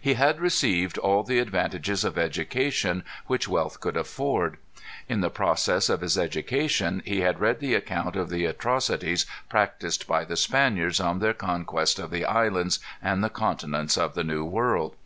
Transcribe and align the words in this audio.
He 0.00 0.14
had 0.14 0.40
received 0.40 0.96
all 0.96 1.22
the 1.22 1.38
advantages 1.38 2.02
of 2.02 2.16
education 2.16 3.04
which 3.26 3.46
wealth 3.46 3.78
could 3.78 3.94
afford. 3.94 4.56
In 5.06 5.20
the 5.20 5.28
process 5.28 5.90
of 5.90 6.00
this 6.00 6.16
education 6.16 7.02
he 7.04 7.20
had 7.20 7.40
read 7.40 7.60
the 7.60 7.74
account 7.74 8.16
of 8.16 8.30
the 8.30 8.46
atrocities 8.46 9.26
practised 9.50 10.06
by 10.06 10.24
the 10.24 10.36
Spaniards 10.38 10.98
in 10.98 11.18
their 11.18 11.34
conquest 11.34 11.98
of 11.98 12.10
the 12.10 12.24
islands 12.24 12.78
and 13.02 13.22
the 13.22 13.28
continents 13.28 13.98
of 13.98 14.14
the 14.14 14.24
New 14.24 14.46
World. 14.46 14.96